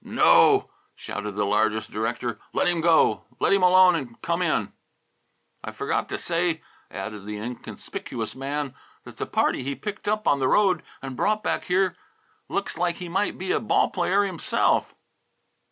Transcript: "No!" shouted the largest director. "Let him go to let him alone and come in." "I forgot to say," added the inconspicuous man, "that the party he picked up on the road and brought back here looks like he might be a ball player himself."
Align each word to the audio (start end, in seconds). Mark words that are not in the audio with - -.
"No!" 0.03 0.71
shouted 0.95 1.33
the 1.33 1.45
largest 1.45 1.91
director. 1.91 2.39
"Let 2.53 2.67
him 2.67 2.81
go 2.81 3.13
to 3.13 3.23
let 3.39 3.53
him 3.53 3.61
alone 3.61 3.93
and 3.93 4.19
come 4.23 4.41
in." 4.41 4.73
"I 5.63 5.69
forgot 5.71 6.09
to 6.09 6.17
say," 6.17 6.63
added 6.89 7.27
the 7.27 7.37
inconspicuous 7.37 8.33
man, 8.35 8.73
"that 9.03 9.17
the 9.17 9.27
party 9.27 9.61
he 9.61 9.75
picked 9.75 10.07
up 10.07 10.27
on 10.27 10.39
the 10.39 10.47
road 10.47 10.81
and 11.03 11.15
brought 11.15 11.43
back 11.43 11.65
here 11.65 11.95
looks 12.49 12.79
like 12.79 12.95
he 12.95 13.09
might 13.09 13.37
be 13.37 13.51
a 13.51 13.59
ball 13.59 13.91
player 13.91 14.23
himself." 14.23 14.95